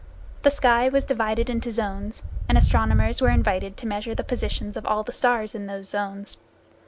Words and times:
The 0.41 0.49
sky 0.49 0.89
was 0.89 1.05
divided 1.05 1.47
into 1.47 1.69
zones, 1.69 2.23
and 2.49 2.57
astronomers 2.57 3.21
were 3.21 3.29
invited 3.29 3.77
to 3.77 3.85
measure 3.85 4.15
the 4.15 4.23
positions 4.23 4.75
of 4.75 4.83
all 4.87 5.03
the 5.03 5.11
stars 5.11 5.53
in 5.53 5.67
these 5.67 5.89
zones. 5.89 6.37